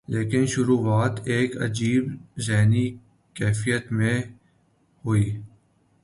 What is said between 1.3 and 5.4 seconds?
ایک عجیب ذہنی کیفیت میں ہوئی۔